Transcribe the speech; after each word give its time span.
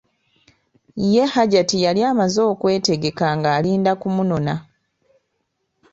Ye 1.11 1.23
Hajati 1.33 1.77
yali 1.85 2.01
amaze 2.11 2.39
okwetegekka 2.51 3.25
ng'alinda 3.37 3.91
kumunona. 4.01 4.55